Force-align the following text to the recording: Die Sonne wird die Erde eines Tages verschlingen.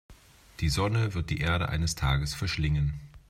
Die 0.61 0.69
Sonne 0.69 1.13
wird 1.13 1.29
die 1.29 1.41
Erde 1.41 1.69
eines 1.69 1.93
Tages 1.93 2.33
verschlingen. 2.33 2.99